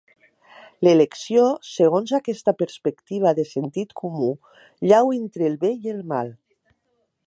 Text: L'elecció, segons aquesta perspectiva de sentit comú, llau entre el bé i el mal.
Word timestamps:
L'elecció, 0.87 1.43
segons 1.73 2.15
aquesta 2.19 2.55
perspectiva 2.63 3.35
de 3.41 3.47
sentit 3.53 3.95
comú, 4.03 4.33
llau 4.93 5.17
entre 5.23 5.51
el 5.53 5.63
bé 5.67 5.77
i 5.87 5.97
el 5.97 6.05
mal. 6.15 6.39